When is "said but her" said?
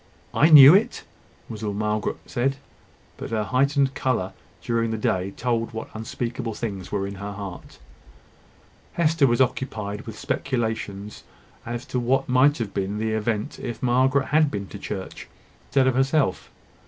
2.25-3.43